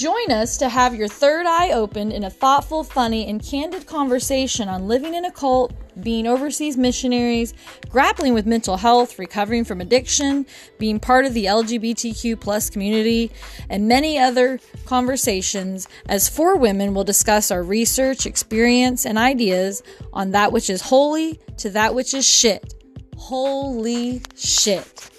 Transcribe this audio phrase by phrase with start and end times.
[0.00, 4.66] Join us to have your third eye opened in a thoughtful, funny, and candid conversation
[4.66, 7.52] on living in a cult, being overseas missionaries,
[7.90, 10.46] grappling with mental health, recovering from addiction,
[10.78, 13.30] being part of the LGBTQ plus community,
[13.68, 19.82] and many other conversations as four women will discuss our research, experience, and ideas
[20.14, 22.72] on that which is holy to that which is shit.
[23.18, 25.09] Holy shit.